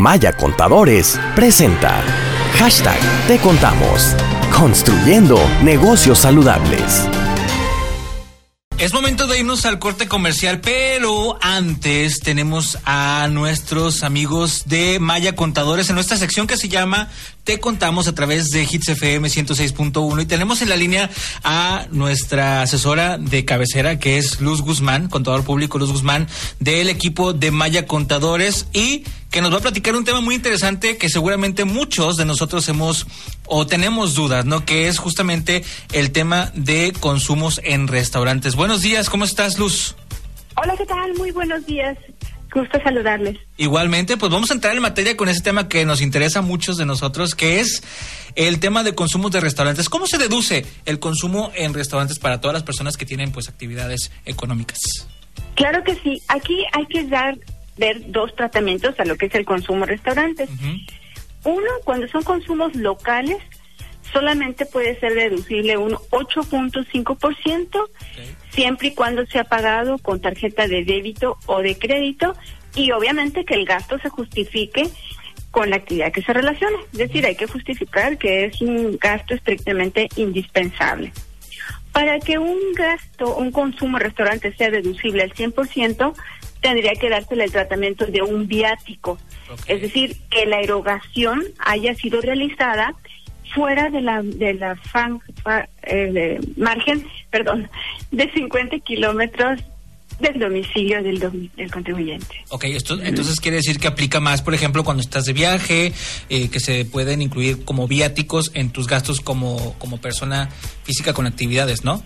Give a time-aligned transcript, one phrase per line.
[0.00, 2.02] Maya Contadores presenta
[2.58, 4.16] Hashtag Te Contamos.
[4.50, 7.06] Construyendo negocios saludables.
[8.78, 15.34] Es momento de irnos al corte comercial, pero antes tenemos a nuestros amigos de Maya
[15.34, 17.10] Contadores en nuestra sección que se llama
[17.44, 21.10] Te Contamos a través de Hits FM 106.1 y tenemos en la línea
[21.44, 26.26] a nuestra asesora de cabecera que es Luz Guzmán, contador público Luz Guzmán
[26.58, 30.96] del equipo de Maya Contadores y que nos va a platicar un tema muy interesante
[30.96, 33.06] que seguramente muchos de nosotros hemos
[33.46, 34.64] o tenemos dudas, ¿no?
[34.64, 38.56] Que es justamente el tema de consumos en restaurantes.
[38.56, 39.94] Buenos días, ¿cómo estás, Luz?
[40.56, 41.14] Hola, ¿qué tal?
[41.14, 41.96] Muy buenos días.
[42.52, 43.38] Gusto saludarles.
[43.56, 46.76] Igualmente, pues vamos a entrar en materia con ese tema que nos interesa a muchos
[46.76, 47.84] de nosotros, que es
[48.34, 49.88] el tema de consumos de restaurantes.
[49.88, 54.10] ¿Cómo se deduce el consumo en restaurantes para todas las personas que tienen pues actividades
[54.24, 54.80] económicas?
[55.54, 56.20] Claro que sí.
[56.26, 57.38] Aquí hay que dar
[57.76, 60.50] ver dos tratamientos a lo que es el consumo en restaurantes.
[61.44, 63.38] Uno, cuando son consumos locales,
[64.12, 67.88] solamente puede ser deducible un 8.5%,
[68.50, 72.34] siempre y cuando sea pagado con tarjeta de débito o de crédito,
[72.74, 74.88] y obviamente que el gasto se justifique
[75.50, 76.78] con la actividad que se relaciona.
[76.92, 81.12] Es decir, hay que justificar que es un gasto estrictamente indispensable.
[81.92, 86.14] Para que un gasto, un consumo restaurante sea deducible al 100%,
[86.60, 89.18] tendría que dársele el tratamiento de un viático.
[89.66, 92.94] Es decir, que la erogación haya sido realizada
[93.54, 94.78] fuera de la de la
[95.82, 97.68] eh, margen, perdón,
[98.12, 99.60] de 50 kilómetros
[100.20, 102.44] del domicilio del, del contribuyente.
[102.50, 105.92] Ok, esto entonces quiere decir que aplica más, por ejemplo, cuando estás de viaje,
[106.28, 110.50] eh, que se pueden incluir como viáticos en tus gastos como, como persona
[110.84, 112.02] física con actividades, ¿no?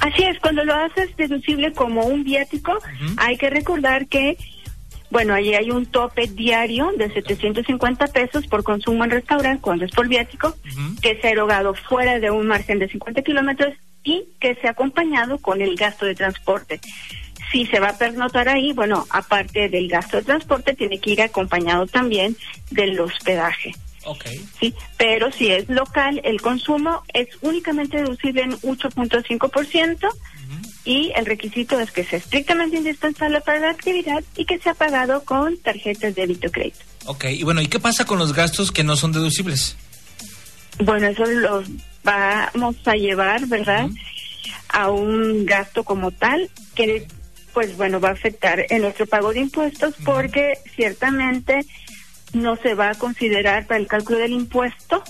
[0.00, 2.78] Así es, cuando lo haces deducible como un viático,
[3.16, 4.36] hay que recordar que,
[5.10, 9.90] bueno, allí hay un tope diario de 750 pesos por consumo en restaurante, cuando es
[9.90, 10.54] por viático,
[11.02, 14.70] que se ha erogado fuera de un margen de 50 kilómetros y que se ha
[14.70, 16.80] acompañado con el gasto de transporte.
[17.50, 21.22] Si se va a pernotar ahí, bueno, aparte del gasto de transporte, tiene que ir
[21.22, 22.36] acompañado también
[22.70, 23.74] del hospedaje.
[24.08, 24.42] Okay.
[24.58, 30.08] Sí, pero si es local, el consumo es únicamente deducible en 8.5%
[30.86, 35.22] y el requisito es que sea estrictamente indispensable para la actividad y que sea pagado
[35.24, 36.78] con tarjetas de débito crédito.
[37.04, 39.76] Ok, y bueno, ¿y qué pasa con los gastos que no son deducibles?
[40.78, 41.66] Bueno, eso los
[42.02, 43.90] vamos a llevar, ¿verdad?
[44.70, 47.06] A un gasto como tal que,
[47.52, 51.66] pues bueno, va a afectar en nuestro pago de impuestos porque ciertamente
[52.32, 55.02] no se va a considerar para el cálculo del impuesto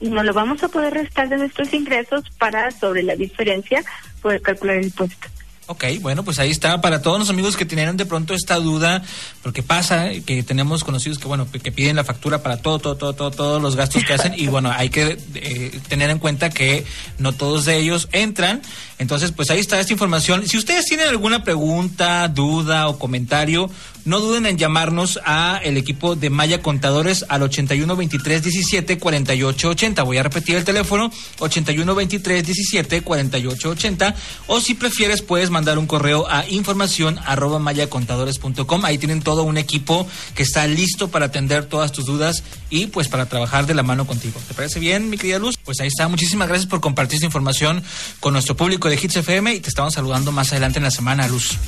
[0.00, 3.84] y no lo vamos a poder restar de nuestros ingresos para sobre la diferencia
[4.20, 5.28] poder calcular el impuesto.
[5.66, 6.82] Ok, bueno, pues ahí está.
[6.82, 9.02] Para todos los amigos que tienen de pronto esta duda,
[9.42, 13.14] porque pasa que tenemos conocidos que, bueno, que piden la factura para todo, todo, todo,
[13.14, 16.84] todo todos los gastos que hacen y, bueno, hay que eh, tener en cuenta que
[17.18, 18.60] no todos de ellos entran.
[18.98, 20.46] Entonces, pues ahí está esta información.
[20.46, 23.70] Si ustedes tienen alguna pregunta, duda o comentario,
[24.04, 29.68] no duden en llamarnos a el equipo de Maya Contadores al 81 23 17 48
[29.68, 30.02] 80.
[30.02, 34.14] Voy a repetir el teléfono 81 23 17 48 80
[34.46, 38.84] o si prefieres puedes mandar un correo a información arroba mayacontadores.com.
[38.84, 43.08] Ahí tienen todo un equipo que está listo para atender todas tus dudas y pues
[43.08, 44.40] para trabajar de la mano contigo.
[44.46, 45.56] ¿Te parece bien, mi querida Luz?
[45.64, 46.08] Pues ahí está.
[46.08, 47.82] Muchísimas gracias por compartir esta información
[48.20, 51.26] con nuestro público de Hits FM y te estamos saludando más adelante en la semana,
[51.28, 51.58] Luz.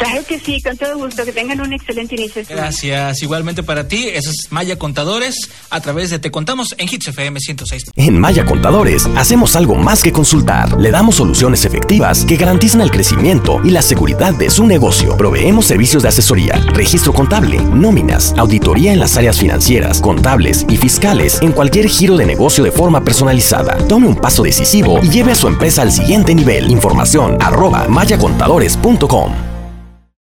[0.00, 1.26] Claro que sí, con todo gusto.
[1.26, 2.42] Que tengan un excelente inicio.
[2.48, 3.22] Gracias.
[3.22, 4.08] Igualmente para ti.
[4.08, 7.90] Eso es Maya Contadores a través de Te Contamos en Hits FM 106.
[7.96, 10.80] En Maya Contadores hacemos algo más que consultar.
[10.80, 15.18] Le damos soluciones efectivas que garantizan el crecimiento y la seguridad de su negocio.
[15.18, 21.38] Proveemos servicios de asesoría, registro contable, nóminas, auditoría en las áreas financieras, contables y fiscales
[21.42, 23.76] en cualquier giro de negocio de forma personalizada.
[23.86, 26.70] Tome un paso decisivo y lleve a su empresa al siguiente nivel.
[26.70, 29.59] Información arroba mayacontadores.com.